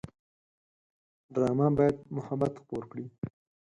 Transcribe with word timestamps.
ډرامه 1.33 1.67
باید 1.77 1.95
محبت 2.17 2.53
خپور 2.61 2.83
کړي 2.91 3.05